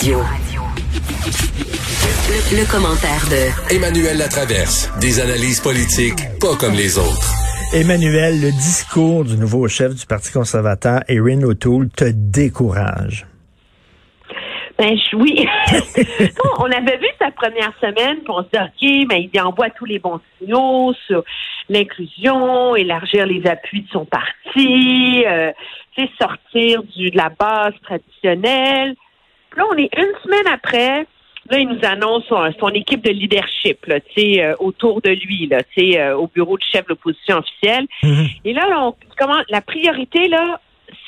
Le, 0.00 0.16
le 2.56 2.64
commentaire 2.70 3.28
de 3.28 3.74
Emmanuel 3.76 4.16
Latraverse. 4.16 4.90
Des 5.00 5.20
analyses 5.20 5.60
politiques 5.60 6.18
pas 6.40 6.56
comme 6.58 6.72
les 6.72 6.98
autres. 6.98 7.30
Emmanuel, 7.74 8.40
le 8.40 8.50
discours 8.52 9.24
du 9.24 9.36
nouveau 9.36 9.68
chef 9.68 9.94
du 9.94 10.06
Parti 10.06 10.32
conservateur, 10.32 11.02
Erin 11.08 11.42
O'Toole, 11.42 11.90
te 11.90 12.06
décourage. 12.10 13.26
Ben 14.78 14.96
oui. 15.12 15.46
on 16.58 16.70
avait 16.72 16.96
vu 16.96 17.08
sa 17.20 17.30
première 17.30 17.72
semaine, 17.78 18.16
puis 18.24 18.30
on 18.30 18.42
se 18.42 18.48
dit, 18.50 18.58
OK, 18.58 19.08
mais 19.10 19.30
il 19.32 19.40
envoie 19.40 19.68
tous 19.70 19.84
les 19.84 19.98
bons 19.98 20.20
signaux 20.38 20.94
sur 21.06 21.22
l'inclusion, 21.68 22.74
élargir 22.76 23.26
les 23.26 23.46
appuis 23.46 23.82
de 23.82 23.88
son 23.90 24.06
parti, 24.06 25.24
euh, 25.26 25.52
sortir 26.18 26.82
du, 26.96 27.10
de 27.10 27.16
la 27.16 27.28
base 27.28 27.74
traditionnelle. 27.82 28.96
Là, 29.56 29.64
on 29.70 29.76
est 29.76 29.90
une 29.96 30.12
semaine 30.22 30.46
après. 30.52 31.06
Là, 31.50 31.58
il 31.58 31.68
nous 31.68 31.80
annonce 31.82 32.24
son, 32.28 32.52
son 32.60 32.68
équipe 32.68 33.04
de 33.04 33.10
leadership, 33.10 33.84
là, 33.86 33.98
tu 34.00 34.12
sais, 34.14 34.44
euh, 34.44 34.54
autour 34.60 35.00
de 35.02 35.10
lui, 35.10 35.48
là, 35.48 35.62
tu 35.64 35.92
sais, 35.92 36.00
euh, 36.00 36.16
au 36.16 36.28
bureau 36.28 36.56
du 36.56 36.64
chef 36.64 36.84
de 36.84 36.90
l'opposition 36.90 37.38
officielle. 37.38 37.86
Et 38.44 38.52
là, 38.52 38.68
on, 38.78 38.94
comment, 39.18 39.42
la 39.48 39.60
priorité, 39.60 40.28
là, 40.28 40.60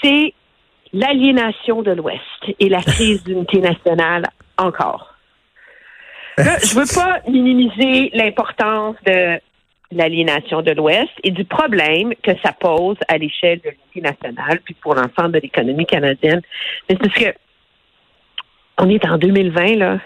c'est 0.03 0.35
l'aliénation 0.93 1.83
de 1.83 1.93
l'Ouest 1.93 2.21
et 2.59 2.69
la 2.69 2.83
crise 2.83 3.23
d'unité 3.25 3.61
nationale 3.61 4.25
encore. 4.59 5.15
Là, 6.37 6.59
je 6.59 6.75
veux 6.75 6.93
pas 6.93 7.21
minimiser 7.29 8.11
l'importance 8.13 8.97
de 9.07 9.39
l'aliénation 9.93 10.63
de 10.63 10.73
l'Ouest 10.73 11.11
et 11.23 11.31
du 11.31 11.45
problème 11.45 12.13
que 12.23 12.33
ça 12.45 12.53
pose 12.53 12.97
à 13.07 13.19
l'échelle 13.19 13.61
de 13.61 13.71
l'unité 13.71 14.01
nationale 14.01 14.61
puis 14.65 14.75
pour 14.75 14.95
l'ensemble 14.95 15.33
de 15.33 15.39
l'économie 15.39 15.87
canadienne. 15.87 16.41
Mais 16.89 16.97
c'est 16.97 17.09
parce 17.09 17.15
que 17.15 17.39
on 18.79 18.89
est 18.89 19.05
en 19.07 19.19
2020, 19.19 19.77
là. 19.77 19.99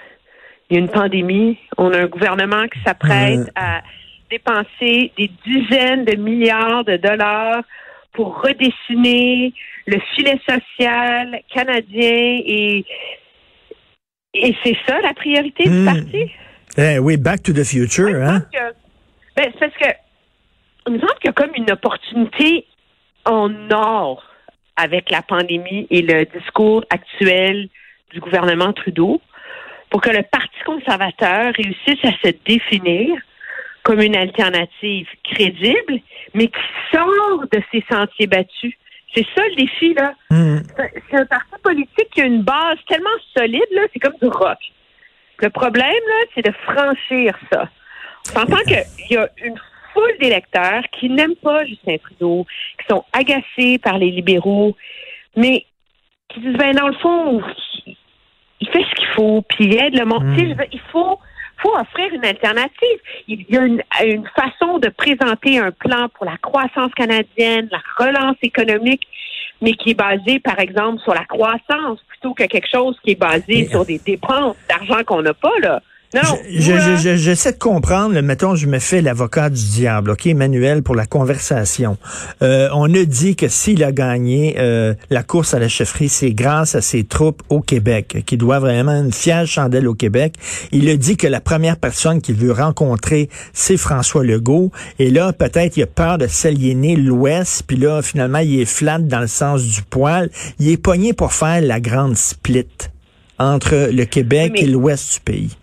Il 0.71 0.75
y 0.77 0.77
a 0.77 0.81
une 0.83 0.89
pandémie. 0.91 1.59
On 1.79 1.93
a 1.93 2.01
un 2.03 2.07
gouvernement 2.07 2.67
qui 2.69 2.79
s'apprête 2.85 3.51
à 3.55 3.83
dépenser 4.31 5.13
des 5.17 5.31
dizaines 5.47 6.05
de 6.05 6.17
milliards 6.17 6.85
de 6.85 6.97
dollars 6.99 7.63
pour 8.13 8.43
redessiner 8.43 9.55
le 9.87 9.99
filet 10.15 10.39
social 10.49 11.41
canadien 11.55 12.39
et 12.45 12.85
et 14.35 14.55
c'est 14.63 14.77
ça 14.87 15.01
la 15.01 15.15
priorité 15.15 15.69
Hmm. 15.69 15.79
du 15.79 15.85
parti? 15.87 16.31
Eh 16.77 16.99
oui, 16.99 17.17
Back 17.17 17.43
to 17.43 17.53
the 17.53 17.65
Future, 17.65 18.09
hein? 18.23 18.43
que- 18.53 18.75
ben, 19.37 19.51
c'est 19.53 19.59
parce 19.59 19.73
que 19.75 19.89
il 20.87 20.93
me 20.95 20.99
semble 21.01 21.15
qu'il 21.15 21.27
y 21.27 21.29
a 21.29 21.33
comme 21.33 21.55
une 21.57 21.71
opportunité 21.71 22.67
en 23.25 23.51
or 23.71 24.23
avec 24.77 25.11
la 25.11 25.23
pandémie 25.23 25.87
et 25.91 26.03
le 26.03 26.25
discours 26.27 26.85
actuel 26.91 27.69
du 28.13 28.21
gouvernement 28.21 28.73
Trudeau 28.73 29.21
pour 29.91 30.01
que 30.01 30.11
le 30.11 30.23
Parti 30.23 30.59
conservateur 30.67 31.53
réussisse 31.55 32.05
à 32.05 32.13
se 32.23 32.33
définir 32.45 33.17
comme 33.83 34.01
une 34.01 34.17
alternative 34.17 35.07
crédible, 35.25 36.01
mais 36.35 36.49
qui 36.49 36.61
sort 36.93 37.45
de 37.51 37.63
ses 37.73 37.83
sentiers 37.91 38.27
battus. 38.27 38.75
C'est 39.15 39.27
ça 39.35 39.43
le 39.49 39.55
défi, 39.57 39.95
là. 39.95 40.13
Hmm. 40.31 40.59
C'est- 40.77 41.03
C'est 41.11 41.17
un 41.21 41.25
parti 41.27 41.55
politique 41.63 42.11
qui 42.13 42.21
a 42.21 42.27
une 42.27 42.43
base 42.43 42.77
tellement 42.87 43.09
solide, 43.37 43.65
là, 43.73 43.83
c'est 43.93 43.99
comme 43.99 44.17
du 44.21 44.29
rock. 44.29 44.59
Le 45.39 45.49
problème, 45.51 45.85
là, 45.87 46.25
c'est 46.35 46.45
de 46.45 46.53
franchir 46.65 47.39
ça. 47.51 47.69
On 48.35 48.41
s'entend 48.41 48.63
qu'il 48.65 48.83
y 49.11 49.17
a 49.17 49.27
une 49.43 49.57
foule 49.95 50.13
d'électeurs 50.21 50.83
qui 50.93 51.09
n'aiment 51.09 51.37
pas 51.37 51.65
Justin 51.65 51.97
Trudeau, 51.97 52.47
qui 52.79 52.87
sont 52.91 53.05
agacés 53.15 53.79
par 53.79 53.97
les 53.97 54.11
libéraux, 54.11 54.77
mais 55.37 55.65
qui 56.29 56.41
disent, 56.41 56.57
ben, 56.57 56.73
dans 56.75 56.89
le 56.89 56.95
fond, 56.95 57.43
il 58.61 58.69
fait 58.69 58.85
ce 58.85 58.95
qu'il 58.97 59.09
faut, 59.15 59.43
puis 59.49 59.67
il 59.67 59.77
aide 59.79 59.99
le 59.99 60.05
monde. 60.05 60.25
Mm. 60.25 60.55
Veux- 60.55 60.67
il 60.73 60.81
faut, 60.93 61.19
faut 61.59 61.77
offrir 61.77 62.13
une 62.13 62.25
alternative. 62.25 62.99
Il 63.29 63.45
y 63.49 63.57
a 63.57 63.63
une, 63.65 63.83
une 64.05 64.27
façon 64.35 64.79
de 64.79 64.89
présenter 64.89 65.59
un 65.59 65.71
plan 65.71 66.09
pour 66.15 66.25
la 66.27 66.37
croissance 66.39 66.93
canadienne, 66.95 67.69
la 67.71 67.81
relance 68.05 68.37
économique, 68.43 69.03
mais 69.61 69.73
qui 69.73 69.91
est 69.91 69.95
basé, 69.95 70.39
par 70.41 70.59
exemple, 70.61 71.01
sur 71.03 71.15
la 71.15 71.25
croissance 71.25 71.99
plutôt 72.09 72.35
que 72.35 72.45
quelque 72.45 72.69
chose 72.71 72.97
qui 73.05 73.13
est 73.13 73.21
basé 73.21 73.45
Mais- 73.49 73.65
sur 73.67 73.85
des 73.85 73.99
dépenses 73.99 74.57
d'argent 74.69 75.03
qu'on 75.05 75.23
n'a 75.23 75.35
pas, 75.35 75.53
là. 75.61 75.81
Non. 76.15 76.23
Je- 76.51 76.61
je- 76.63 76.73
nous, 76.73 76.97
je- 76.97 77.17
J'essaie 77.17 77.53
de 77.53 77.59
comprendre, 77.59 78.15
là, 78.15 78.23
mettons, 78.23 78.55
je 78.55 78.67
me 78.67 78.79
fais 78.79 79.03
l'avocat 79.03 79.51
du 79.51 79.63
diable, 79.63 80.13
OK, 80.13 80.27
Emmanuel, 80.27 80.83
pour 80.83 80.95
la 80.95 81.05
conversation. 81.05 81.99
Euh, 82.43 82.71
on 82.73 82.93
a 82.95 83.05
dit 83.05 83.37
que 83.37 83.49
s'il 83.49 83.85
a 83.85 83.93
gagné 83.93 84.57
euh, 84.59 84.95
la 85.11 85.23
course 85.23 85.53
à 85.53 85.59
la 85.59 85.69
chefferie, 85.69 86.09
c'est 86.09 86.31
grâce 86.33 86.75
à 86.75 86.81
ses 86.81 87.05
troupes 87.05 87.43
au 87.51 87.61
Québec, 87.61 88.23
qui 88.25 88.39
doit 88.39 88.59
vraiment 88.59 88.93
une 88.99 89.13
fière 89.13 89.47
chandelle 89.47 89.87
au 89.87 89.93
Québec. 89.95 90.37
Il 90.73 90.89
a 90.89 90.97
dit 90.97 91.19
que 91.19 91.27
la 91.27 91.43
première 91.43 91.77
personne 91.77 92.23
qu'il 92.23 92.37
veut 92.37 92.53
rencontrer, 92.53 93.29
c'est 93.53 93.77
François 93.77 94.25
Legault. 94.25 94.73
Et 94.99 95.11
là, 95.11 95.35
peut-être, 95.35 95.77
il 95.77 95.83
a 95.83 95.87
peur 95.87 96.17
de 96.17 96.27
s'aliéner 96.27 96.97
l'Ouest, 96.97 97.65
puis 97.67 97.77
là, 97.77 98.01
finalement, 98.01 98.39
il 98.39 98.59
est 98.61 98.65
flat 98.65 98.99
dans 98.99 99.21
le 99.21 99.27
sens 99.27 99.63
du 99.63 99.83
poil. 99.83 100.31
Il 100.59 100.71
est 100.71 100.79
pogné 100.79 101.13
pour 101.13 101.35
faire 101.35 101.61
la 101.61 101.81
grande 101.81 102.17
split 102.17 102.67
entre 103.39 103.91
le 103.93 104.05
Québec 104.07 104.53
Mais- 104.55 104.63
et 104.63 104.67
l'Ouest 104.67 105.15
du 105.17 105.21
pays. 105.21 105.57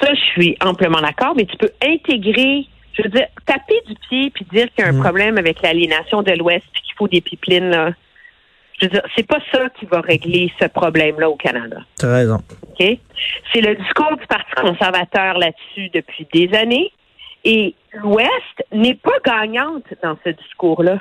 Ça, 0.00 0.12
je 0.14 0.20
suis 0.32 0.56
amplement 0.64 1.00
d'accord, 1.00 1.34
mais 1.36 1.46
tu 1.46 1.56
peux 1.56 1.70
intégrer, 1.82 2.66
je 2.94 3.02
veux 3.02 3.08
dire, 3.08 3.26
taper 3.46 3.80
du 3.86 3.94
pied 4.08 4.30
puis 4.30 4.44
dire 4.52 4.66
qu'il 4.74 4.84
y 4.84 4.86
a 4.86 4.90
un 4.90 4.92
Mm. 4.92 5.00
problème 5.02 5.38
avec 5.38 5.62
l'aliénation 5.62 6.22
de 6.22 6.32
l'Ouest 6.32 6.64
puis 6.72 6.82
qu'il 6.82 6.94
faut 6.96 7.08
des 7.08 7.20
pipelines, 7.20 7.70
là. 7.70 7.92
Je 8.80 8.86
veux 8.86 8.90
dire, 8.92 9.02
c'est 9.16 9.26
pas 9.26 9.40
ça 9.50 9.68
qui 9.70 9.86
va 9.86 10.00
régler 10.00 10.52
ce 10.60 10.66
problème-là 10.66 11.28
au 11.28 11.34
Canada. 11.34 11.78
Tu 11.98 12.06
as 12.06 12.12
raison. 12.14 12.36
OK? 12.62 12.98
C'est 13.52 13.60
le 13.60 13.74
discours 13.74 14.16
du 14.16 14.24
Parti 14.28 14.52
conservateur 14.56 15.36
là-dessus 15.36 15.90
depuis 15.92 16.28
des 16.32 16.56
années. 16.56 16.92
Et 17.44 17.74
l'Ouest 17.94 18.64
n'est 18.72 18.94
pas 18.94 19.18
gagnante 19.24 19.82
dans 20.02 20.16
ce 20.24 20.30
discours-là. 20.30 20.98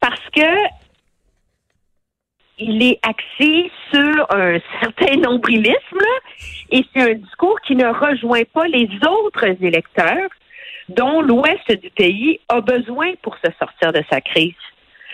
Parce 0.00 0.20
que 0.34 0.42
il 2.60 2.82
est 2.82 2.98
axé 3.02 3.70
sur 3.92 4.26
un 4.30 4.58
certain 4.80 5.16
nombrilisme, 5.16 5.98
là, 5.98 6.20
et 6.70 6.84
c'est 6.92 7.02
un 7.02 7.14
discours 7.14 7.60
qui 7.66 7.74
ne 7.74 7.86
rejoint 7.86 8.44
pas 8.52 8.66
les 8.68 8.88
autres 9.06 9.46
électeurs 9.62 10.28
dont 10.88 11.22
l'Ouest 11.22 11.70
du 11.80 11.90
pays 11.90 12.40
a 12.48 12.60
besoin 12.60 13.12
pour 13.22 13.36
se 13.36 13.50
sortir 13.58 13.92
de 13.92 14.02
sa 14.10 14.20
crise. 14.20 14.54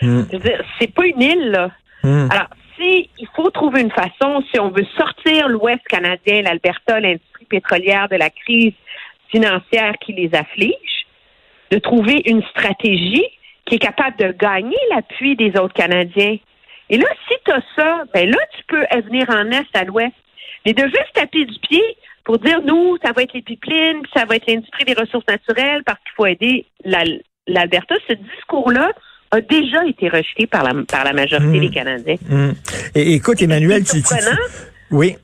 Mm. 0.01 0.23
Dire, 0.23 0.63
c'est 0.79 0.93
pas 0.93 1.05
une 1.05 1.21
île, 1.21 1.51
là. 1.51 1.71
Mm. 2.03 2.29
Alors, 2.31 2.49
si 2.77 3.09
il 3.17 3.27
faut 3.35 3.49
trouver 3.49 3.81
une 3.81 3.91
façon, 3.91 4.43
si 4.51 4.59
on 4.59 4.69
veut 4.69 4.85
sortir 4.97 5.47
l'Ouest 5.49 5.81
canadien, 5.87 6.41
l'Alberta, 6.41 6.99
l'industrie 6.99 7.45
pétrolière 7.45 8.07
de 8.09 8.15
la 8.15 8.29
crise 8.29 8.73
financière 9.29 9.93
qui 9.99 10.13
les 10.13 10.33
afflige, 10.33 11.05
de 11.71 11.79
trouver 11.79 12.21
une 12.25 12.43
stratégie 12.43 13.25
qui 13.65 13.75
est 13.75 13.79
capable 13.79 14.17
de 14.17 14.31
gagner 14.31 14.77
l'appui 14.91 15.35
des 15.35 15.49
autres 15.59 15.73
Canadiens. 15.73 16.37
Et 16.89 16.97
là, 16.97 17.05
si 17.27 17.35
tu 17.45 17.51
as 17.51 17.61
ça, 17.75 18.03
ben 18.13 18.29
là, 18.29 18.37
tu 18.57 18.63
peux 18.67 18.85
venir 19.05 19.25
en 19.29 19.49
Est 19.51 19.65
à 19.75 19.83
l'Ouest. 19.83 20.13
Mais 20.65 20.73
de 20.73 20.83
juste 20.83 21.11
taper 21.13 21.45
du 21.45 21.59
pied 21.59 21.83
pour 22.23 22.39
dire, 22.39 22.61
nous, 22.65 22.97
ça 23.03 23.11
va 23.13 23.23
être 23.23 23.33
les 23.33 23.41
pipelines, 23.41 24.01
puis 24.03 24.11
ça 24.15 24.25
va 24.25 24.35
être 24.35 24.47
l'industrie 24.47 24.83
des 24.85 24.93
ressources 24.93 25.27
naturelles 25.27 25.83
parce 25.85 25.99
qu'il 25.99 26.11
faut 26.15 26.25
aider 26.25 26.65
l'Al- 26.83 27.21
l'Alberta, 27.47 27.95
ce 28.07 28.13
discours-là 28.13 28.91
a 29.31 29.41
déjà 29.41 29.85
été 29.85 30.07
rejeté 30.09 30.47
par 30.47 30.63
la, 30.63 30.73
par 30.89 31.03
la 31.03 31.13
majorité 31.13 31.57
Mm. 31.57 31.61
des 31.61 31.69
Canadiens. 31.69 32.15
Mm. 32.29 32.51
Et, 32.95 33.13
écoute, 33.13 33.41
Emmanuel, 33.41 33.83
tu, 33.83 34.01
tu- 34.01 34.13
Oui. 34.91 35.15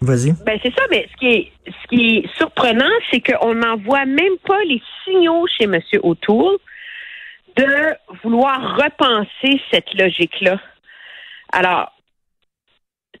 Vas-y. 0.00 0.30
Ben 0.46 0.56
c'est 0.62 0.72
ça, 0.72 0.82
mais 0.92 1.08
ce 1.12 1.16
qui 1.18 1.26
est 1.26 1.52
ce 1.66 1.88
qui 1.88 2.18
est 2.18 2.36
surprenant, 2.36 2.88
c'est 3.10 3.20
qu'on 3.20 3.52
n'en 3.54 3.76
voit 3.78 4.04
même 4.06 4.36
pas 4.46 4.62
les 4.64 4.80
signaux 5.04 5.44
chez 5.58 5.64
M. 5.64 5.80
O'Toole 6.04 6.56
de 7.58 7.96
vouloir 8.22 8.76
repenser 8.76 9.60
cette 9.70 9.92
logique-là. 9.94 10.60
Alors, 11.52 11.92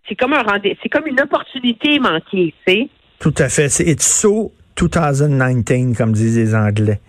c'est 0.08 0.14
comme 0.14 0.32
un 0.32 0.42
rendez 0.42 0.78
c'est 0.82 0.88
comme 0.88 1.06
une 1.06 1.20
opportunité 1.20 1.98
manquée, 1.98 2.54
tu 2.66 2.72
sais. 2.72 2.88
Tout 3.18 3.34
à 3.38 3.48
fait. 3.48 3.68
C'est 3.68 3.84
it's 3.84 4.06
so 4.06 4.52
2019, 4.86 5.96
comme 5.96 6.12
disent 6.12 6.36
les 6.36 6.54
Anglais. 6.54 7.00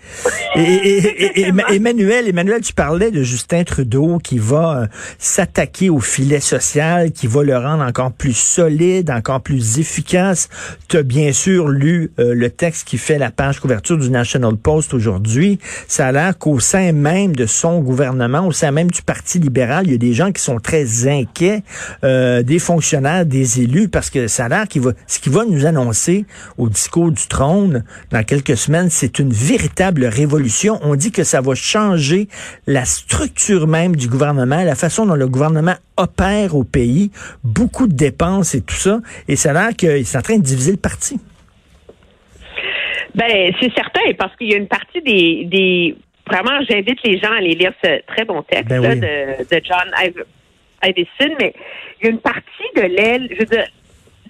Et, 0.55 0.61
et, 0.61 1.41
et, 1.41 1.53
Emmanuel, 1.71 2.27
Emmanuel, 2.27 2.61
tu 2.61 2.73
parlais 2.73 3.11
de 3.11 3.21
Justin 3.21 3.63
Trudeau 3.63 4.17
qui 4.17 4.39
va 4.39 4.81
euh, 4.81 4.87
s'attaquer 5.19 5.89
au 5.89 5.99
filet 5.99 6.39
social, 6.39 7.11
qui 7.11 7.27
va 7.27 7.43
le 7.43 7.55
rendre 7.55 7.83
encore 7.83 8.11
plus 8.11 8.35
solide, 8.35 9.11
encore 9.11 9.41
plus 9.41 9.79
efficace. 9.79 10.49
Tu 10.87 10.97
as 10.97 11.03
bien 11.03 11.31
sûr 11.31 11.69
lu 11.69 12.11
euh, 12.19 12.33
le 12.33 12.49
texte 12.49 12.87
qui 12.87 12.97
fait 12.97 13.19
la 13.19 13.29
page 13.29 13.59
couverture 13.59 13.97
du 13.97 14.09
National 14.09 14.57
Post 14.57 14.93
aujourd'hui. 14.93 15.59
Ça 15.87 16.07
a 16.07 16.11
l'air 16.11 16.37
qu'au 16.37 16.59
sein 16.59 16.91
même 16.91 17.35
de 17.35 17.45
son 17.45 17.79
gouvernement, 17.81 18.47
au 18.47 18.51
sein 18.51 18.71
même 18.71 18.89
du 18.89 19.01
Parti 19.03 19.39
libéral, 19.39 19.85
il 19.85 19.91
y 19.91 19.95
a 19.95 19.99
des 19.99 20.13
gens 20.13 20.31
qui 20.31 20.41
sont 20.41 20.59
très 20.59 21.07
inquiets, 21.07 21.63
euh, 22.03 22.41
des 22.41 22.59
fonctionnaires, 22.59 23.25
des 23.25 23.61
élus, 23.61 23.89
parce 23.89 24.09
que 24.09 24.27
ça 24.27 24.45
a 24.45 24.49
l'air 24.49 24.67
qu'il 24.67 24.81
va, 24.81 24.91
ce 25.07 25.19
qu'il 25.19 25.31
va 25.31 25.45
nous 25.45 25.65
annoncer 25.65 26.25
au 26.57 26.69
discours 26.69 27.11
du 27.11 27.27
trône 27.27 27.58
dans 27.67 28.23
quelques 28.23 28.57
semaines, 28.57 28.89
c'est 28.89 29.19
une 29.19 29.31
véritable 29.31 30.05
révolution. 30.05 30.79
On 30.81 30.95
dit 30.95 31.11
que 31.11 31.23
ça 31.23 31.41
va 31.41 31.55
changer 31.55 32.27
la 32.67 32.85
structure 32.85 33.67
même 33.67 33.95
du 33.95 34.07
gouvernement, 34.07 34.63
la 34.63 34.75
façon 34.75 35.05
dont 35.05 35.15
le 35.15 35.27
gouvernement 35.27 35.75
opère 35.97 36.55
au 36.55 36.63
pays, 36.63 37.11
beaucoup 37.43 37.87
de 37.87 37.93
dépenses 37.95 38.55
et 38.55 38.61
tout 38.61 38.75
ça. 38.75 38.99
Et 39.27 39.35
ça 39.35 39.51
a 39.51 39.53
l'air 39.53 39.75
qu'il 39.75 39.89
est 39.89 40.15
en 40.15 40.21
train 40.21 40.37
de 40.37 40.43
diviser 40.43 40.71
le 40.71 40.77
parti. 40.77 41.19
Ben, 43.15 43.51
c'est 43.59 43.73
certain, 43.73 44.13
parce 44.17 44.35
qu'il 44.35 44.49
y 44.49 44.53
a 44.53 44.57
une 44.57 44.67
partie 44.67 45.01
des, 45.01 45.45
des 45.45 45.97
vraiment, 46.29 46.61
j'invite 46.69 47.01
les 47.03 47.17
gens 47.17 47.31
à 47.31 47.37
aller 47.37 47.55
lire 47.55 47.73
ce 47.83 48.01
très 48.05 48.23
bon 48.23 48.43
texte 48.43 48.69
ben 48.69 48.81
de, 48.81 49.43
de, 49.43 49.61
John 49.63 49.91
Iveson, 50.83 51.35
mais 51.39 51.53
il 51.99 52.05
y 52.05 52.07
a 52.07 52.11
une 52.11 52.19
partie 52.19 52.69
de 52.75 52.81
l'aile, 52.81 53.27
je 53.31 53.39
veux 53.39 53.45
dire, 53.45 53.67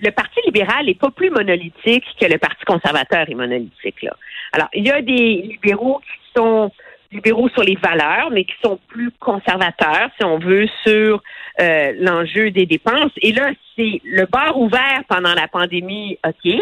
le 0.02 0.12
Parti 0.12 0.40
libéral 0.46 0.86
n'est 0.86 0.96
pas 0.96 1.12
plus 1.12 1.30
monolithique 1.30 2.06
que 2.20 2.26
le 2.26 2.38
Parti 2.38 2.64
conservateur 2.66 3.30
est 3.30 3.36
monolithique. 3.36 4.02
Là. 4.02 4.16
Alors, 4.54 4.70
il 4.74 4.88
y 4.88 4.92
a 4.92 5.02
des 5.02 5.42
libéraux 5.44 6.00
qui 6.00 6.40
sont 6.40 6.72
libéraux 7.12 7.50
sur 7.50 7.64
les 7.64 7.76
valeurs, 7.76 8.30
mais 8.32 8.44
qui 8.44 8.54
sont 8.64 8.80
plus 8.88 9.12
conservateurs, 9.20 10.10
si 10.18 10.26
on 10.26 10.38
veut, 10.38 10.68
sur 10.86 11.22
euh, 11.60 11.94
l'enjeu 12.00 12.52
des 12.52 12.66
dépenses. 12.66 13.12
Et 13.22 13.32
là, 13.32 13.52
c'est 13.76 14.02
le 14.04 14.26
bar 14.26 14.60
ouvert 14.60 15.02
pendant 15.08 15.34
la 15.34 15.48
pandémie, 15.48 16.18
OK. 16.26 16.54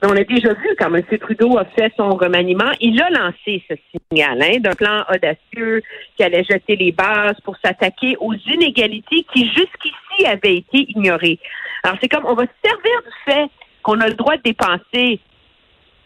Mais 0.00 0.08
on 0.08 0.16
a 0.16 0.22
déjà 0.22 0.52
vu 0.54 0.68
quand 0.78 0.94
M. 0.94 1.02
Trudeau 1.18 1.58
a 1.58 1.64
fait 1.64 1.92
son 1.96 2.10
remaniement, 2.10 2.70
il 2.80 3.02
a 3.02 3.10
lancé 3.10 3.64
ce 3.68 3.74
signal 3.90 4.40
hein, 4.40 4.60
d'un 4.60 4.74
plan 4.74 5.02
audacieux 5.12 5.82
qui 6.16 6.22
allait 6.22 6.44
jeter 6.44 6.76
les 6.76 6.92
bases 6.92 7.40
pour 7.42 7.56
s'attaquer 7.64 8.16
aux 8.20 8.34
inégalités 8.34 9.26
qui 9.34 9.46
jusqu'ici 9.46 10.26
avaient 10.26 10.58
été 10.58 10.86
ignorées. 10.90 11.40
Alors 11.82 11.96
c'est 12.00 12.08
comme 12.08 12.24
on 12.26 12.34
va 12.34 12.44
se 12.44 12.68
servir 12.68 13.02
du 13.02 13.32
fait 13.32 13.50
qu'on 13.82 14.00
a 14.00 14.08
le 14.08 14.14
droit 14.14 14.36
de 14.36 14.42
dépenser 14.42 15.20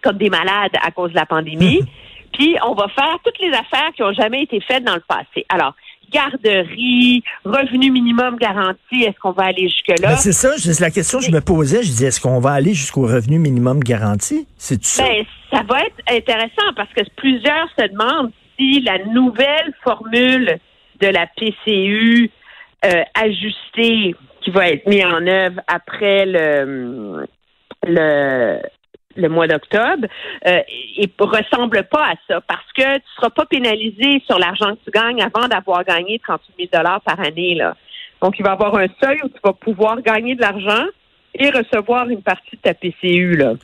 comme 0.02 0.18
des 0.18 0.30
malades 0.30 0.72
à 0.82 0.90
cause 0.90 1.10
de 1.10 1.16
la 1.16 1.26
pandémie, 1.26 1.80
puis 2.32 2.56
on 2.66 2.74
va 2.74 2.88
faire 2.88 3.18
toutes 3.24 3.38
les 3.40 3.52
affaires 3.52 3.92
qui 3.94 4.02
ont 4.02 4.12
jamais 4.12 4.42
été 4.42 4.60
faites 4.60 4.84
dans 4.84 4.94
le 4.94 5.02
passé. 5.06 5.46
Alors, 5.48 5.74
garderie, 6.12 7.22
revenu 7.44 7.90
minimum 7.90 8.36
garanti, 8.36 9.02
est-ce 9.02 9.18
qu'on 9.18 9.32
va 9.32 9.44
aller 9.44 9.68
jusque-là? 9.68 10.08
Ben, 10.08 10.16
c'est 10.16 10.32
ça, 10.32 10.56
c'est 10.58 10.78
la 10.80 10.90
question 10.90 11.18
que 11.18 11.24
je 11.24 11.30
me 11.30 11.40
posais. 11.40 11.82
Je 11.82 11.88
disais, 11.88 12.06
est-ce 12.06 12.20
qu'on 12.20 12.38
va 12.38 12.50
aller 12.50 12.74
jusqu'au 12.74 13.02
revenu 13.02 13.38
minimum 13.38 13.80
garanti? 13.80 14.46
C'est 14.56 14.84
ça? 14.84 15.04
Ben, 15.04 15.24
ça 15.50 15.62
va 15.62 15.80
être 15.80 15.96
intéressant 16.08 16.72
parce 16.76 16.92
que 16.92 17.02
plusieurs 17.16 17.68
se 17.78 17.88
demandent 17.88 18.32
si 18.58 18.80
la 18.80 18.98
nouvelle 19.06 19.72
formule 19.82 20.58
de 21.00 21.06
la 21.06 21.26
PCU 21.26 22.30
euh, 22.84 23.02
ajustée 23.14 24.14
qui 24.42 24.50
va 24.50 24.68
être 24.68 24.86
mise 24.86 25.04
en 25.04 25.26
œuvre 25.26 25.60
après 25.66 26.26
le, 26.26 27.26
le 27.84 28.60
le 29.16 29.28
mois 29.28 29.46
d'octobre, 29.46 30.06
euh, 30.46 30.60
et 30.96 31.10
ressemble 31.18 31.84
pas 31.84 32.12
à 32.12 32.14
ça 32.28 32.40
parce 32.40 32.72
que 32.76 32.96
tu 32.96 33.04
seras 33.16 33.30
pas 33.30 33.46
pénalisé 33.46 34.22
sur 34.26 34.38
l'argent 34.38 34.74
que 34.74 34.84
tu 34.84 34.90
gagnes 34.90 35.22
avant 35.22 35.48
d'avoir 35.48 35.84
gagné 35.84 36.18
38 36.18 36.54
000 36.56 36.68
dollars 36.72 37.00
par 37.02 37.20
année 37.20 37.54
là. 37.54 37.76
Donc 38.20 38.38
il 38.38 38.44
va 38.44 38.50
y 38.50 38.52
avoir 38.52 38.74
un 38.76 38.86
seuil 39.02 39.18
où 39.24 39.28
tu 39.28 39.38
vas 39.44 39.52
pouvoir 39.52 40.00
gagner 40.02 40.34
de 40.34 40.40
l'argent 40.40 40.86
et 41.34 41.50
recevoir 41.50 42.08
une 42.08 42.22
partie 42.22 42.56
de 42.56 42.60
ta 42.60 42.74
PCU. 42.74 43.36
Là. 43.36 43.54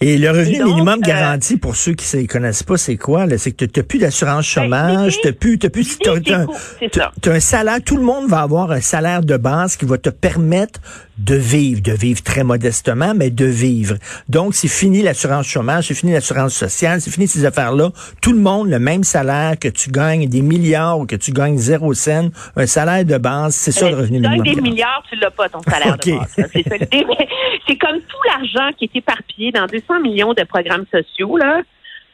Et 0.00 0.18
le 0.18 0.30
revenu 0.30 0.62
minimum 0.62 0.98
euh, 0.98 1.06
garanti, 1.06 1.56
pour 1.56 1.74
ceux 1.74 1.94
qui 1.94 2.16
ne 2.16 2.26
connaissent 2.26 2.62
pas, 2.62 2.76
c'est 2.76 2.96
quoi? 2.96 3.26
C'est 3.38 3.52
que 3.52 3.64
tu 3.64 3.80
n'as 3.80 3.84
plus 3.84 3.98
d'assurance 3.98 4.54
ben, 4.54 4.62
chômage, 4.62 5.20
tu 5.20 5.28
n'as 5.28 5.32
plus... 5.32 5.58
Plus 5.58 5.98
as, 6.06 7.30
un 7.30 7.40
salaire, 7.40 7.78
tout 7.84 7.96
le 7.96 8.02
monde 8.02 8.28
va 8.28 8.40
avoir 8.40 8.70
un 8.70 8.80
salaire 8.80 9.22
de 9.22 9.36
base 9.36 9.76
qui 9.76 9.86
va 9.86 9.96
te 9.96 10.10
permettre 10.10 10.80
de 11.18 11.34
vivre, 11.34 11.80
de 11.80 11.92
vivre 11.92 12.22
très 12.22 12.44
modestement, 12.44 13.14
mais 13.14 13.30
de 13.30 13.44
vivre. 13.44 13.96
Donc, 14.28 14.54
c'est 14.54 14.68
fini 14.68 15.02
l'assurance 15.02 15.46
chômage, 15.46 15.88
c'est 15.88 15.94
fini 15.94 16.12
l'assurance 16.12 16.54
sociale, 16.54 17.00
c'est 17.00 17.10
fini 17.10 17.28
ces 17.28 17.44
affaires-là. 17.44 17.90
Tout 18.20 18.32
le 18.32 18.40
monde, 18.40 18.68
le 18.68 18.78
même 18.78 19.04
salaire, 19.04 19.58
que 19.58 19.68
tu 19.68 19.90
gagnes 19.90 20.28
des 20.28 20.42
milliards 20.42 20.98
ou 20.98 21.06
que 21.06 21.16
tu 21.16 21.32
gagnes 21.32 21.56
zéro 21.56 21.94
cent, 21.94 22.30
un 22.56 22.66
salaire 22.66 23.04
de 23.04 23.18
base, 23.18 23.54
c'est 23.54 23.72
ça 23.72 23.90
le 23.90 23.96
revenu 23.96 24.20
minimum. 24.20 24.44
Tu 24.44 24.54
des 24.54 24.60
milliards, 24.60 25.04
tu 25.08 25.16
l'as 25.16 25.30
pas, 25.30 25.48
ton 25.48 25.62
salaire 25.68 25.96
de 25.96 26.18
base. 26.18 26.36
C'est 27.66 27.76
comme 27.76 27.98
tout 28.00 28.18
l'argent 28.26 28.70
qui 28.76 28.84
est 28.84 28.96
éparpillé 28.96 29.50
dans 29.50 29.66
200 29.66 30.00
millions 30.00 30.34
de 30.34 30.42
programmes 30.44 30.84
sociaux, 30.92 31.38
là. 31.38 31.62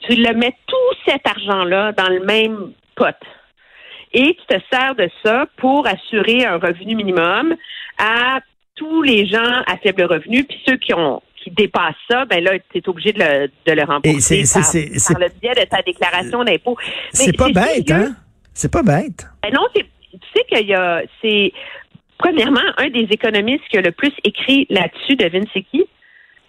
Tu 0.03 0.15
le 0.15 0.33
mets 0.35 0.55
tout 0.67 0.77
cet 1.05 1.27
argent-là 1.27 1.93
dans 1.93 2.09
le 2.09 2.25
même 2.25 2.73
pot 2.95 3.17
et 4.13 4.37
tu 4.37 4.57
te 4.57 4.61
sers 4.73 4.95
de 4.95 5.09
ça 5.25 5.47
pour 5.57 5.87
assurer 5.87 6.45
un 6.45 6.59
revenu 6.59 6.97
minimum 6.97 7.55
à 7.99 8.41
tous 8.81 9.03
les 9.03 9.27
gens 9.27 9.63
à 9.67 9.77
faible 9.77 10.05
revenu, 10.05 10.43
puis 10.45 10.57
ceux 10.67 10.79
qui 10.79 10.95
ont 10.95 11.21
qui 11.37 11.51
dépassent 11.51 11.95
ça, 12.11 12.25
ben 12.27 12.43
là, 12.43 12.53
tu 12.71 12.79
es 12.79 12.89
obligé 12.89 13.13
de 13.13 13.19
le, 13.19 13.49
de 13.67 13.73
le 13.73 13.83
rembourser 13.85 14.43
par, 14.53 14.63
par, 14.63 15.21
le 15.21 15.41
biais 15.41 15.55
de 15.55 15.69
ta 15.69 15.81
déclaration 15.81 16.45
d'impôt. 16.45 16.77
C'est 17.13 17.35
pas 17.35 17.51
bête, 17.51 17.91
hein? 17.91 18.15
C'est 18.53 18.71
pas 18.71 18.83
bête. 18.83 19.27
Ben 19.43 19.51
non, 19.55 19.63
tu 19.75 19.83
sais 20.35 20.45
qu'il 20.51 20.67
y 20.67 20.75
a, 20.75 21.03
c'est, 21.23 21.53
premièrement, 22.19 22.61
un 22.77 22.91
des 22.91 23.07
économistes 23.11 23.65
qui 23.71 23.79
a 23.79 23.81
le 23.81 23.93
plus 23.93 24.13
écrit 24.23 24.67
là-dessus, 24.69 25.17
devine 25.17 25.47
c'est 25.55 25.63
qui? 25.63 25.85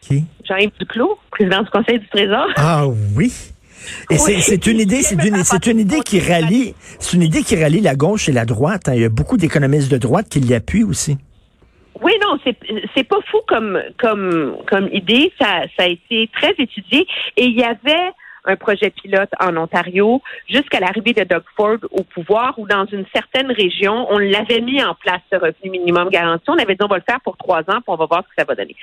Qui? 0.01 0.25
Jean-Yves 0.45 0.71
Duclos, 0.79 1.17
président 1.31 1.61
du 1.61 1.69
Conseil 1.69 1.99
du 1.99 2.07
Trésor. 2.09 2.47
Ah 2.57 2.85
oui. 3.15 3.31
Et 4.09 4.17
c'est 4.17 4.67
une 4.67 4.79
idée, 4.79 5.01
c'est 5.03 5.23
une, 5.23 5.43
c'est 5.43 5.67
une 5.67 5.79
idée 5.79 6.01
qui 6.01 6.19
rallie, 6.19 6.75
c'est 6.99 7.15
une 7.15 7.23
idée 7.23 7.43
qui 7.43 7.55
rallie 7.55 7.81
la 7.81 7.95
gauche 7.95 8.27
et 8.27 8.33
la 8.33 8.45
droite. 8.45 8.89
Hein. 8.89 8.93
Il 8.95 9.01
y 9.01 9.05
a 9.05 9.09
beaucoup 9.09 9.37
d'économistes 9.37 9.91
de 9.91 9.97
droite 9.97 10.27
qui 10.29 10.39
l'appuient 10.41 10.83
aussi. 10.83 11.17
Oui, 12.01 12.13
non, 12.21 12.37
c'est 12.43 12.57
c'est 12.95 13.03
pas 13.03 13.19
fou 13.27 13.39
comme 13.47 13.79
comme 13.99 14.57
comme 14.67 14.89
idée. 14.91 15.31
Ça 15.39 15.63
ça 15.77 15.83
a 15.83 15.87
été 15.87 16.29
très 16.33 16.53
étudié 16.57 17.07
et 17.37 17.45
il 17.45 17.59
y 17.59 17.63
avait 17.63 18.11
un 18.45 18.55
projet 18.55 18.89
pilote 18.89 19.29
en 19.39 19.55
Ontario 19.55 20.21
jusqu'à 20.49 20.79
l'arrivée 20.79 21.13
de 21.13 21.23
Doug 21.23 21.43
Ford 21.55 21.77
au 21.91 22.03
pouvoir 22.03 22.57
où 22.57 22.65
dans 22.65 22.85
une 22.85 23.05
certaine 23.13 23.51
région, 23.51 24.07
on 24.09 24.17
l'avait 24.17 24.61
mis 24.61 24.83
en 24.83 24.95
place 24.95 25.21
ce 25.31 25.37
revenu 25.37 25.69
minimum 25.69 26.09
garanti. 26.09 26.45
On 26.47 26.57
avait 26.57 26.73
dit 26.73 26.83
on 26.83 26.87
va 26.87 26.97
le 26.97 27.03
faire 27.07 27.21
pour 27.21 27.37
trois 27.37 27.59
ans 27.59 27.81
puis 27.81 27.89
on 27.89 27.97
va 27.97 28.05
voir 28.07 28.23
ce 28.23 28.29
que 28.29 28.41
ça 28.41 28.45
va 28.45 28.55
donner. 28.55 28.75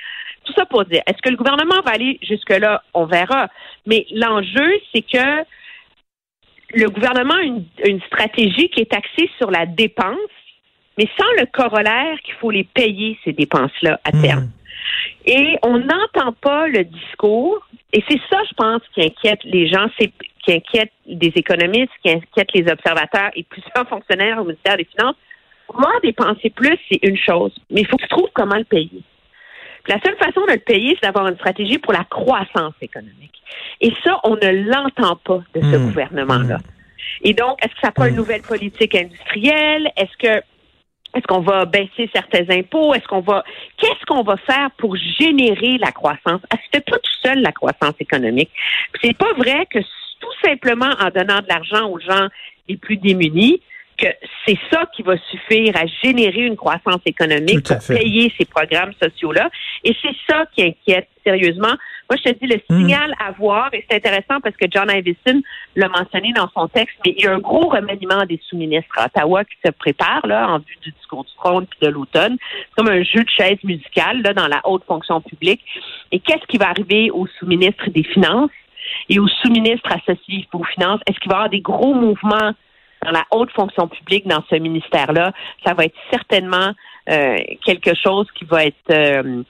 Tout 0.45 0.53
ça 0.53 0.65
pour 0.65 0.85
dire, 0.85 1.01
est-ce 1.05 1.21
que 1.21 1.29
le 1.29 1.35
gouvernement 1.35 1.81
va 1.85 1.91
aller 1.91 2.19
jusque-là? 2.21 2.83
On 2.93 3.05
verra. 3.05 3.49
Mais 3.85 4.05
l'enjeu, 4.11 4.79
c'est 4.93 5.01
que 5.01 5.43
le 6.71 6.89
gouvernement 6.89 7.35
a 7.35 7.41
une, 7.41 7.65
une 7.85 8.01
stratégie 8.03 8.69
qui 8.69 8.79
est 8.79 8.93
axée 8.93 9.29
sur 9.37 9.51
la 9.51 9.65
dépense 9.65 10.17
mais 10.99 11.07
sans 11.17 11.31
le 11.39 11.45
corollaire 11.45 12.19
qu'il 12.25 12.33
faut 12.35 12.51
les 12.51 12.65
payer, 12.65 13.17
ces 13.23 13.31
dépenses-là, 13.31 14.01
à 14.03 14.11
hmm. 14.11 14.21
terme. 14.21 14.49
Et 15.25 15.57
on 15.63 15.77
n'entend 15.77 16.33
pas 16.41 16.67
le 16.67 16.83
discours, 16.83 17.65
et 17.93 18.03
c'est 18.09 18.19
ça, 18.29 18.37
je 18.49 18.53
pense, 18.55 18.81
qui 18.93 19.03
inquiète 19.03 19.39
les 19.45 19.69
gens, 19.69 19.87
c'est 19.97 20.11
qui 20.43 20.53
inquiète 20.53 20.91
des 21.07 21.31
économistes, 21.35 21.93
qui 22.03 22.09
inquiète 22.11 22.49
les 22.53 22.69
observateurs 22.69 23.31
et 23.35 23.43
plusieurs 23.43 23.87
fonctionnaires 23.89 24.39
au 24.39 24.43
ministère 24.43 24.75
des 24.75 24.83
Finances. 24.83 25.15
Moi, 25.73 25.91
dépenser 26.03 26.49
plus, 26.49 26.77
c'est 26.91 26.99
une 27.01 27.17
chose, 27.17 27.55
mais 27.69 27.81
il 27.81 27.87
faut 27.87 27.95
que 27.95 28.03
tu 28.03 28.09
trouves 28.09 28.31
comment 28.33 28.57
le 28.57 28.65
payer. 28.65 29.01
la 29.87 30.01
seule 30.01 30.17
façon 30.17 30.45
de 30.47 30.51
le 30.51 30.59
payer, 30.59 30.97
c'est 30.99 31.07
d'avoir 31.07 31.27
une 31.29 31.35
stratégie 31.35 31.77
pour 31.77 31.93
la 31.93 32.03
croissance 32.03 32.73
économique. 32.81 33.41
Et 33.79 33.93
ça, 34.03 34.19
on 34.25 34.35
ne 34.35 34.69
l'entend 34.69 35.15
pas 35.15 35.41
de 35.55 35.61
ce 35.61 35.77
hmm. 35.77 35.85
gouvernement-là. 35.85 36.57
Hmm. 36.57 37.23
Et 37.23 37.33
donc, 37.33 37.63
est-ce 37.63 37.73
que 37.73 37.79
ça 37.81 37.91
prend 37.91 38.05
une 38.05 38.15
nouvelle 38.15 38.41
politique 38.41 38.95
industrielle? 38.95 39.91
Est-ce 39.95 40.17
que 40.17 40.43
est-ce 41.15 41.25
qu'on 41.25 41.41
va 41.41 41.65
baisser 41.65 42.09
certains 42.13 42.49
impôts? 42.49 42.93
Est-ce 42.93 43.07
qu'on 43.07 43.21
va 43.21 43.43
qu'est-ce 43.77 44.05
qu'on 44.05 44.23
va 44.23 44.37
faire 44.37 44.69
pour 44.77 44.95
générer 44.95 45.77
la 45.79 45.91
croissance? 45.91 46.41
C'est 46.71 46.85
pas 46.85 46.97
tout 46.97 47.17
seul 47.23 47.41
la 47.41 47.51
croissance 47.51 47.95
économique. 47.99 48.51
C'est 49.01 49.17
pas 49.17 49.33
vrai 49.33 49.65
que 49.65 49.79
tout 49.79 50.33
simplement 50.43 50.91
en 50.99 51.09
donnant 51.09 51.39
de 51.39 51.47
l'argent 51.47 51.89
aux 51.89 51.99
gens 51.99 52.27
les 52.67 52.77
plus 52.77 52.97
démunis, 52.97 53.61
que 53.99 54.07
c'est 54.45 54.57
ça 54.71 54.85
qui 54.95 55.03
va 55.03 55.15
suffire 55.29 55.75
à 55.75 55.85
générer 56.03 56.41
une 56.41 56.55
croissance 56.55 57.01
économique 57.05 57.67
pour 57.67 57.77
payer 57.87 58.31
ces 58.37 58.45
programmes 58.45 58.93
sociaux-là. 59.01 59.49
Et 59.83 59.95
c'est 60.01 60.15
ça 60.27 60.45
qui 60.53 60.63
inquiète 60.63 61.07
sérieusement. 61.23 61.73
Moi, 62.09 62.17
je 62.17 62.31
te 62.31 62.39
dis, 62.39 62.47
le 62.47 62.59
Hmm. 62.69 62.79
signal 62.81 63.13
à 63.19 63.31
voir, 63.31 63.69
et 63.73 63.85
c'est 63.87 63.97
intéressant 63.97 64.39
parce 64.41 64.55
que 64.55 64.65
John 64.71 64.89
Iveson 64.89 65.41
l'a 65.75 65.89
mentionné 65.89 66.33
dans 66.33 66.49
son 66.55 66.67
texte, 66.67 66.95
mais 67.05 67.13
il 67.15 67.23
y 67.23 67.27
a 67.27 67.33
un 67.33 67.39
gros 67.39 67.69
remaniement 67.69 68.25
des 68.25 68.39
sous-ministres 68.49 68.97
à 68.97 69.05
Ottawa 69.05 69.43
qui 69.43 69.55
se 69.63 69.71
prépare 69.71 70.25
là, 70.25 70.49
en 70.49 70.57
vue 70.57 70.77
du 70.81 70.91
discours 70.91 71.23
du 71.23 71.31
trône 71.35 71.67
puis 71.67 71.79
de 71.81 71.87
l'automne. 71.87 72.37
C'est 72.51 72.75
comme 72.77 72.89
un 72.89 73.03
jeu 73.03 73.23
de 73.23 73.29
chaises 73.29 73.63
musicales 73.63 74.21
là, 74.23 74.33
dans 74.33 74.47
la 74.47 74.61
haute 74.63 74.83
fonction 74.85 75.21
publique. 75.21 75.61
Et 76.11 76.19
qu'est-ce 76.19 76.45
qui 76.47 76.57
va 76.57 76.69
arriver 76.69 77.11
aux 77.11 77.27
sous-ministres 77.37 77.89
des 77.91 78.03
Finances 78.03 78.51
et 79.09 79.19
aux 79.19 79.27
sous-ministres 79.27 79.91
associés 79.91 80.47
aux 80.53 80.63
finances? 80.63 81.01
Est-ce 81.05 81.19
qu'il 81.19 81.29
va 81.29 81.35
y 81.35 81.39
avoir 81.39 81.49
des 81.49 81.61
gros 81.61 81.93
mouvements 81.93 82.53
dans 83.03 83.11
la 83.11 83.25
haute 83.31 83.51
fonction 83.51 83.87
publique 83.87 84.27
dans 84.27 84.43
ce 84.49 84.55
ministère-là? 84.55 85.31
Ça 85.65 85.73
va 85.73 85.85
être 85.85 85.95
certainement 86.11 86.73
euh, 87.09 87.37
quelque 87.65 87.91
chose 87.95 88.27
qui 88.37 88.45
va 88.45 88.65
être 88.65 88.75
euh, 88.91 89.43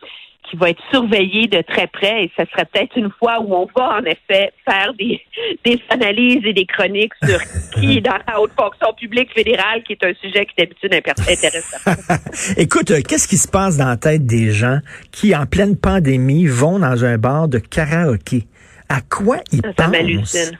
qui 0.49 0.55
va 0.57 0.69
être 0.71 0.81
surveillé 0.91 1.47
de 1.47 1.61
très 1.61 1.87
près 1.87 2.23
et 2.23 2.31
ce 2.37 2.43
serait 2.51 2.65
peut-être 2.65 2.95
une 2.97 3.11
fois 3.19 3.39
où 3.39 3.53
on 3.53 3.67
va 3.75 3.99
en 3.99 4.05
effet 4.05 4.51
faire 4.67 4.93
des, 4.97 5.21
des 5.65 5.79
analyses 5.89 6.43
et 6.45 6.53
des 6.53 6.65
chroniques 6.65 7.13
sur 7.23 7.39
qui 7.75 7.97
est 7.97 8.01
dans 8.01 8.17
la 8.27 8.39
haute 8.39 8.51
fonction 8.57 8.93
publique 8.93 9.31
fédérale, 9.33 9.83
qui 9.83 9.93
est 9.93 10.03
un 10.03 10.13
sujet 10.21 10.45
qui 10.45 10.55
d'habitude 10.57 10.93
intéresse. 10.93 12.55
Écoute, 12.57 12.91
euh, 12.91 13.01
qu'est-ce 13.07 13.27
qui 13.27 13.37
se 13.37 13.47
passe 13.47 13.77
dans 13.77 13.87
la 13.87 13.97
tête 13.97 14.25
des 14.25 14.51
gens 14.51 14.79
qui, 15.11 15.35
en 15.35 15.45
pleine 15.45 15.77
pandémie, 15.77 16.47
vont 16.47 16.79
dans 16.79 17.05
un 17.05 17.17
bar 17.17 17.47
de 17.47 17.59
karaoké? 17.59 18.47
À 18.89 19.01
quoi 19.01 19.37
ils 19.51 19.61
Ça 19.61 19.73
pensent? 19.73 19.91
m'hallucine. 19.91 20.57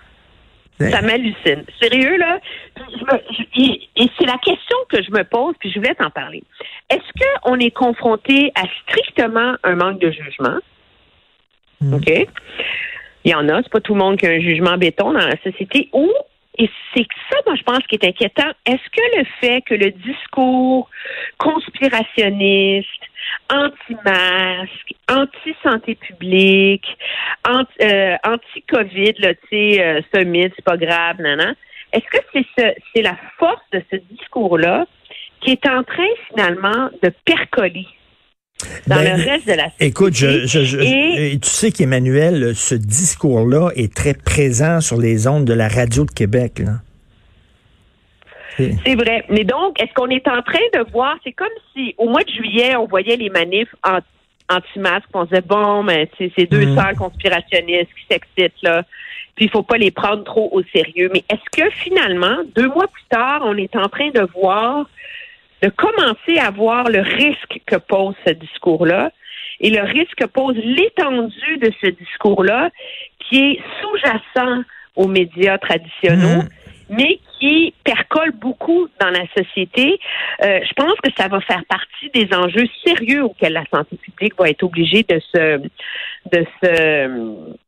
Ça 0.80 1.02
m'hallucine. 1.02 1.66
Sérieux, 1.82 2.18
là? 2.18 2.40
Je 2.78 3.04
me- 3.04 3.22
je- 3.32 3.62
et 3.62 3.90
et 3.98 4.10
c'est 4.18 4.26
la 4.26 4.38
question 4.38 4.78
que 4.88 5.02
je 5.04 5.12
me 5.12 5.24
pose, 5.24 5.54
puis 5.60 5.70
je 5.72 5.80
voulais 5.80 5.96
t'en 5.96 6.10
parler. 6.10 6.42
Est-ce 6.90 7.44
qu'on 7.44 7.60
est 7.60 7.72
confronté 7.72 8.52
à 8.56 8.64
strictement 8.84 9.56
un 9.64 9.76
manque 9.76 10.00
de 10.00 10.10
jugement? 10.12 10.58
Mm. 11.82 11.94
OK? 11.96 12.28
Il 13.26 13.32
y 13.32 13.36
en 13.36 13.50
a, 13.50 13.62
c'est 13.62 13.72
pas 13.72 13.82
tout 13.82 13.94
le 13.94 14.00
monde 14.00 14.18
qui 14.18 14.26
a 14.26 14.30
un 14.30 14.40
jugement 14.40 14.78
béton 14.78 15.12
dans 15.12 15.20
la 15.28 15.36
société. 15.44 15.90
Ou, 15.92 16.10
et 16.58 16.70
c'est 16.94 17.06
ça, 17.30 17.38
moi, 17.46 17.56
je 17.56 17.64
pense, 17.64 17.80
qui 17.88 17.96
est 17.96 18.06
inquiétant, 18.06 18.50
est-ce 18.66 18.90
que 18.90 19.18
le 19.18 19.26
fait 19.42 19.62
que 19.62 19.76
le 19.76 19.92
discours 19.92 20.90
conspirationniste, 21.38 22.88
anti-masque, 23.52 24.94
anti-santé 25.10 25.96
publique, 25.96 26.86
anti, 27.48 27.72
euh, 27.82 28.16
anti-COVID, 28.24 29.14
là, 29.20 29.34
tu 29.36 29.40
sais, 29.50 29.84
euh, 29.84 30.02
c'est 30.12 30.22
un 30.22 30.26
mythe, 30.26 30.54
c'est 30.56 30.66
pas 30.66 30.78
grave, 30.78 31.18
nan, 31.20 31.56
Est-ce 31.92 32.06
que 32.12 32.24
c'est 32.34 32.46
ce, 32.58 32.66
c'est 32.94 33.02
la 33.02 33.18
force 33.38 33.62
de 33.74 33.82
ce 33.92 33.98
discours-là 34.12 34.86
qui 35.42 35.52
est 35.52 35.66
en 35.68 35.84
train, 35.84 36.08
finalement, 36.30 36.90
de 37.02 37.12
percoler 37.26 37.88
dans 38.88 38.98
Ben, 38.98 39.18
le 39.18 39.24
reste 39.24 39.48
de 39.48 39.54
la 39.54 39.64
société? 39.70 39.86
Écoute, 39.86 40.14
je, 40.14 40.46
je, 40.46 40.64
je- 40.64 40.80
Et- 40.80 41.34
et 41.34 41.40
tu 41.40 41.50
sais 41.50 41.72
qu'Emmanuel, 41.72 42.54
ce 42.56 42.76
discours-là 42.76 43.70
est 43.76 43.94
très 43.94 44.14
présent 44.14 44.82
sur 44.82 44.98
les 44.98 45.28
ondes 45.28 45.46
de 45.46 45.54
la 45.54 45.68
radio 45.70 46.06
de 46.06 46.12
Québec. 46.12 46.60
Là. 46.60 46.74
C'est- 48.86 48.96
vrai. 48.96 49.24
Mais 49.30 49.44
donc, 49.44 49.82
est-ce 49.82 49.94
qu'on 49.94 50.10
est 50.10 50.28
en 50.28 50.42
train 50.42 50.60
de 50.74 50.92
voir, 50.92 51.16
c'est 51.24 51.32
comme 51.34 51.48
si 51.74 51.96
au 51.98 52.10
mois 52.10 52.24
de 52.24 52.30
juillet, 52.30 52.76
on 52.76 52.86
voyait 52.86 53.16
les 53.16 53.30
manifs 53.30 53.74
en- 53.84 54.00
anti-masques, 54.52 55.10
on 55.14 55.26
se 55.26 55.30
disait, 55.30 55.42
bon, 55.42 55.84
mais 55.84 56.10
c'est 56.18 56.50
deux 56.50 56.74
sœurs 56.76 56.94
conspirationnistes 56.98 57.90
qui 57.96 58.06
s'excitent, 58.10 58.62
là, 58.64 58.84
puis 59.36 59.46
il 59.46 59.52
faut 59.52 59.62
pas 59.64 59.78
les 59.78 59.92
prendre 59.92 60.24
trop 60.24 60.50
au 60.52 60.64
sérieux. 60.74 61.10
Mais 61.14 61.24
est-ce 61.30 61.50
que 61.62 61.70
finalement, 61.72 62.38
deux 62.56 62.68
mois 62.68 62.88
plus 62.88 63.04
tard, 63.10 63.42
on 63.46 63.56
est 63.58 63.76
en 63.76 63.88
train 63.90 64.10
de 64.10 64.28
voir, 64.34 64.90
de 65.62 65.70
commencer 65.70 66.40
à 66.40 66.50
voir 66.52 66.86
le 66.90 67.02
risque 67.02 67.60
que 67.66 67.76
pose 67.76 68.16
ce 68.26 68.32
discours-là 68.34 69.12
et 69.60 69.70
le 69.70 69.82
risque 69.82 70.16
que 70.18 70.26
pose 70.26 70.56
l'étendue 70.56 71.58
de 71.62 71.72
ce 71.82 71.88
discours-là 71.88 72.70
qui 73.20 73.52
est 73.52 73.60
sous-jacent 73.82 74.64
aux 74.96 75.08
médias 75.08 75.58
traditionnels, 75.60 76.44
Mhm. 76.46 76.50
Mais 76.90 77.20
qui 77.40 77.74
percole 77.84 78.32
beaucoup 78.32 78.88
dans 79.00 79.10
la 79.10 79.26
société. 79.38 80.00
Euh, 80.44 80.60
je 80.64 80.74
pense 80.74 80.96
que 81.04 81.12
ça 81.18 81.28
va 81.28 81.40
faire 81.42 81.64
partie 81.70 82.10
des 82.14 82.36
enjeux 82.36 82.68
sérieux 82.86 83.24
auxquels 83.24 83.54
la 83.54 83.64
santé 83.72 83.96
publique 83.98 84.34
va 84.38 84.50
être 84.50 84.64
obligée 84.64 85.04
de 85.04 85.20
se 85.34 85.58
de 86.32 86.46
se 86.62 87.60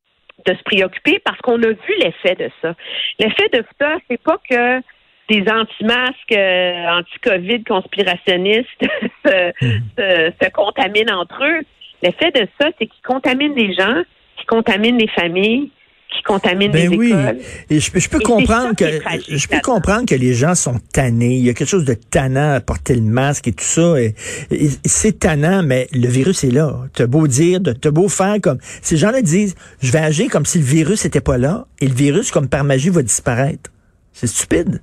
de 0.46 0.56
se 0.56 0.63
préoccuper 0.63 1.20
parce 1.24 1.38
qu'on 1.40 1.62
a 1.62 1.68
vu 1.68 1.94
l'effet 2.00 2.36
de 2.36 2.50
ça. 2.62 2.75
L'effet 3.20 3.48
de 3.54 3.63
ça, 3.80 3.98
c'est 4.10 4.22
pas 4.22 4.38
que 4.50 4.82
des 5.30 5.46
anti-masques, 5.50 6.34
euh, 6.36 6.88
anti-COVID 6.90 7.63
conspirationnistes 7.63 8.68
se, 9.25 9.51
se, 9.98 10.32
se 10.42 10.50
contaminent 10.50 11.20
entre 11.20 11.44
eux. 11.44 11.62
L'effet 12.01 12.32
de 12.32 12.48
ça, 12.60 12.70
c'est 12.78 12.88
qu'ils 12.88 13.04
contaminent 13.06 13.54
des 13.54 13.74
gens, 13.74 14.01
qui 14.38 14.46
contaminent 14.46 14.98
des 14.98 15.08
familles, 15.08 15.70
qui 16.13 16.24
contaminent 16.24 16.72
Ben 16.72 16.89
oui, 16.89 17.08
écoles. 17.10 17.38
et 17.70 17.80
je, 17.80 17.91
peux- 17.91 18.00
je 18.00 18.10
peux 18.10 18.18
Et 18.18 18.20
c'est 18.20 18.24
comprendre 18.25 18.75
que 18.75 19.00
tragique 19.00 19.25
je 19.38 19.48
peux 19.48 19.60
comprendre 19.62 20.06
que 20.06 20.15
les 20.15 20.34
gens 20.34 20.56
sont 20.56 20.75
tannés. 20.94 21.36
Il 21.36 21.44
y 21.46 21.50
a 21.50 21.53
quelque 21.53 21.70
chose 21.70 21.86
de 21.86 21.94
tannant 21.94 22.53
à 22.53 22.60
porter 22.60 22.96
le 22.96 23.01
masque 23.01 23.48
et 23.48 23.53
tout 23.53 23.63
ça. 23.63 24.00
Et, 24.01 24.13
et 24.51 24.70
c'est 24.86 25.20
tannant, 25.20 25.63
mais 25.63 25.88
le 25.94 26.08
virus 26.08 26.44
est 26.44 26.51
là. 26.51 26.82
T'as 26.94 27.08
beau 27.08 27.27
dire, 27.27 27.60
t'as 27.80 27.91
beau 27.91 28.10
faire 28.10 28.36
comme 28.41 28.58
ces 28.82 28.98
gens-là 28.98 29.22
disent, 29.22 29.56
je 29.82 29.91
vais 29.91 30.00
agir 30.00 30.30
comme 30.30 30.46
si 30.46 30.58
le 30.58 30.65
virus 30.65 31.03
n'était 31.06 31.22
pas 31.22 31.38
là, 31.38 31.65
et 31.80 31.88
le 31.88 31.94
virus, 31.96 32.30
comme 32.32 32.48
par 32.50 32.63
magie, 32.65 32.89
va 32.89 33.01
disparaître. 33.03 33.72
C'est 34.12 34.27
stupide. 34.27 34.82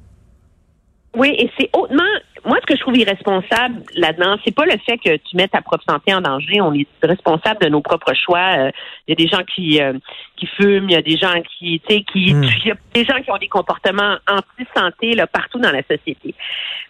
Oui, 1.16 1.34
et 1.38 1.50
c'est 1.58 1.68
hautement. 1.72 2.02
Moi, 2.48 2.58
ce 2.62 2.66
que 2.66 2.74
je 2.76 2.80
trouve 2.80 2.96
irresponsable 2.96 3.82
là-dedans, 3.94 4.36
c'est 4.44 4.54
pas 4.54 4.64
le 4.64 4.72
fait 4.84 4.96
que 4.98 5.16
tu 5.16 5.36
mets 5.36 5.48
ta 5.48 5.60
propre 5.60 5.84
santé 5.88 6.14
en 6.14 6.20
danger. 6.22 6.60
On 6.60 6.72
est 6.72 6.86
responsable 7.02 7.60
de 7.60 7.68
nos 7.68 7.82
propres 7.82 8.14
choix. 8.14 8.56
Euh, 8.58 8.70
Il 9.06 9.10
y 9.10 9.12
a 9.12 9.16
des 9.16 9.28
gens 9.28 9.44
qui 9.44 9.80
euh, 9.80 9.92
qui 10.36 10.46
fument, 10.46 10.88
il 10.88 10.92
y 10.92 10.96
a 10.96 11.02
des 11.02 11.16
gens 11.16 11.34
qui, 11.58 11.80
tu 11.86 11.94
sais, 11.96 12.02
qui, 12.10 12.32
Mm. 12.34 12.44
il 12.64 12.68
y 12.68 12.70
a 12.72 12.76
des 12.94 13.04
gens 13.04 13.20
qui 13.22 13.30
ont 13.30 13.36
des 13.38 13.48
comportements 13.48 14.16
anti-santé 14.28 15.14
là 15.14 15.26
partout 15.26 15.58
dans 15.58 15.70
la 15.72 15.82
société. 15.82 16.34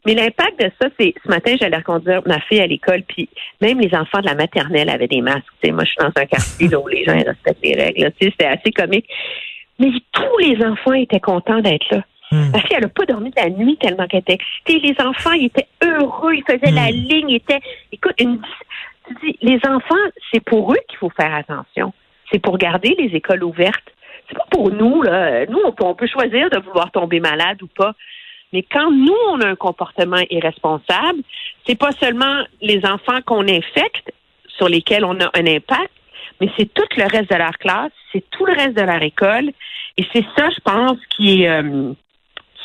Mais 0.06 0.14
l'impact 0.14 0.60
de 0.62 0.70
ça, 0.80 0.88
c'est 0.98 1.12
ce 1.24 1.28
matin, 1.28 1.54
j'allais 1.60 1.76
reconduire 1.76 2.22
ma 2.26 2.40
fille 2.40 2.60
à 2.60 2.66
l'école, 2.66 3.02
puis 3.08 3.28
même 3.60 3.80
les 3.80 3.94
enfants 3.94 4.20
de 4.20 4.26
la 4.26 4.34
maternelle 4.34 4.88
avaient 4.88 5.08
des 5.08 5.20
masques. 5.20 5.42
Tu 5.60 5.68
sais, 5.68 5.72
moi, 5.72 5.84
je 5.84 5.90
suis 5.90 5.98
dans 5.98 6.12
un 6.22 6.26
quartier 6.26 6.68
là, 6.68 6.78
où 6.78 6.86
les 6.88 7.04
gens 7.04 7.14
respectent 7.16 7.64
les 7.64 7.74
règles. 7.74 8.02
là. 8.04 8.10
Tu 8.12 8.26
sais, 8.26 8.30
c'était 8.30 8.46
assez 8.46 8.70
comique. 8.70 9.06
Mais 9.80 9.90
tous 10.12 10.38
les 10.40 10.64
enfants 10.64 10.92
étaient 10.92 11.20
contents 11.20 11.60
d'être 11.60 11.86
là. 11.90 12.02
Hmm. 12.30 12.50
Ma 12.50 12.60
fille, 12.60 12.76
elle 12.76 12.82
n'a 12.82 12.88
pas 12.88 13.06
dormi 13.06 13.30
de 13.30 13.40
la 13.40 13.50
nuit 13.50 13.76
tellement 13.76 14.06
qu'elle 14.06 14.20
était 14.20 14.34
excitée. 14.34 14.80
Les 14.80 14.96
enfants, 15.04 15.32
ils 15.32 15.46
étaient 15.46 15.68
heureux, 15.82 16.34
ils 16.34 16.44
faisaient 16.44 16.72
la 16.72 16.90
ligne, 16.90 17.30
ils 17.30 17.36
étaient. 17.36 17.60
Écoute, 17.92 18.14
une... 18.20 18.40
tu 19.06 19.14
dis, 19.24 19.38
les 19.40 19.58
enfants, 19.66 19.94
c'est 20.32 20.40
pour 20.44 20.72
eux 20.72 20.80
qu'il 20.88 20.98
faut 20.98 21.10
faire 21.10 21.34
attention. 21.34 21.92
C'est 22.30 22.38
pour 22.38 22.58
garder 22.58 22.94
les 22.98 23.16
écoles 23.16 23.44
ouvertes. 23.44 23.94
C'est 24.28 24.36
pas 24.36 24.46
pour 24.50 24.70
nous, 24.70 25.02
là. 25.02 25.46
Nous, 25.46 25.58
on 25.64 25.72
peut, 25.72 25.84
on 25.84 25.94
peut 25.94 26.06
choisir 26.06 26.50
de 26.50 26.58
vouloir 26.58 26.90
tomber 26.90 27.18
malade 27.18 27.62
ou 27.62 27.66
pas. 27.66 27.94
Mais 28.52 28.62
quand 28.62 28.90
nous, 28.90 29.16
on 29.30 29.40
a 29.40 29.46
un 29.46 29.56
comportement 29.56 30.20
irresponsable, 30.30 31.20
c'est 31.66 31.78
pas 31.78 31.92
seulement 31.92 32.44
les 32.60 32.84
enfants 32.84 33.20
qu'on 33.24 33.46
infecte 33.48 34.12
sur 34.46 34.68
lesquels 34.68 35.04
on 35.04 35.18
a 35.20 35.30
un 35.34 35.46
impact, 35.46 35.92
mais 36.40 36.50
c'est 36.56 36.72
tout 36.72 36.84
le 36.96 37.04
reste 37.04 37.30
de 37.30 37.36
leur 37.36 37.56
classe, 37.58 37.92
c'est 38.12 38.24
tout 38.30 38.44
le 38.46 38.52
reste 38.52 38.74
de 38.74 38.82
leur 38.82 39.02
école. 39.02 39.50
Et 39.96 40.06
c'est 40.12 40.24
ça, 40.36 40.48
je 40.50 40.60
pense, 40.60 40.98
qui 41.10 41.42
est, 41.42 41.48
euh, 41.48 41.92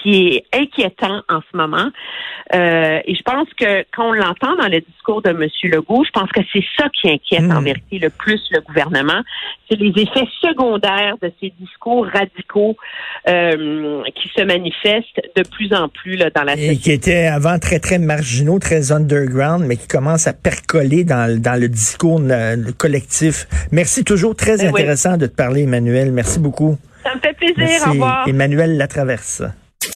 qui 0.03 0.27
est 0.27 0.43
inquiétant 0.53 1.21
en 1.29 1.39
ce 1.49 1.57
moment. 1.57 1.89
Euh, 2.53 2.99
et 3.05 3.15
je 3.15 3.21
pense 3.23 3.47
que 3.57 3.85
quand 3.95 4.09
on 4.09 4.13
l'entend 4.13 4.55
dans 4.57 4.67
le 4.67 4.81
discours 4.81 5.21
de 5.21 5.29
M. 5.29 5.47
Legault, 5.63 6.03
je 6.05 6.11
pense 6.11 6.29
que 6.31 6.41
c'est 6.51 6.63
ça 6.77 6.87
qui 6.89 7.09
inquiète 7.09 7.49
en 7.49 7.61
vérité 7.61 7.97
le 7.99 8.09
plus 8.09 8.41
le 8.51 8.59
gouvernement. 8.61 9.21
C'est 9.69 9.77
les 9.79 9.93
effets 10.01 10.27
secondaires 10.41 11.15
de 11.21 11.31
ces 11.41 11.53
discours 11.59 12.05
radicaux 12.13 12.75
euh, 13.29 14.03
qui 14.13 14.29
se 14.35 14.43
manifestent 14.43 15.21
de 15.35 15.43
plus 15.49 15.73
en 15.73 15.87
plus 15.87 16.15
là, 16.17 16.29
dans 16.29 16.43
la 16.43 16.53
Et 16.55 16.57
société. 16.75 16.77
qui 16.81 16.91
étaient 16.91 17.25
avant 17.27 17.57
très, 17.59 17.79
très 17.79 17.97
marginaux, 17.97 18.59
très 18.59 18.91
underground, 18.91 19.65
mais 19.65 19.77
qui 19.77 19.87
commencent 19.87 20.27
à 20.27 20.33
percoler 20.33 21.05
dans, 21.05 21.31
le- 21.31 21.39
dans 21.39 21.59
le 21.59 21.69
discours 21.69 22.19
euh, 22.29 22.57
collectif. 22.77 23.47
Merci, 23.71 24.03
toujours 24.03 24.35
très 24.35 24.61
oui. 24.61 24.67
intéressant 24.67 25.17
de 25.17 25.27
te 25.27 25.35
parler, 25.35 25.63
Emmanuel. 25.63 26.11
Merci 26.11 26.39
beaucoup. 26.39 26.77
Ça 27.03 27.15
me 27.15 27.19
fait 27.21 27.33
plaisir. 27.33 27.55
Merci. 27.57 27.87
Au 27.87 27.91
revoir. 27.93 28.27
Emmanuel 28.27 28.77
Latraverse. 28.77 29.43